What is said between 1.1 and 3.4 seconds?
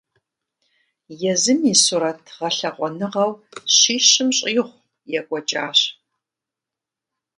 Езым и сурэт гъэлъэгъуэныгъэу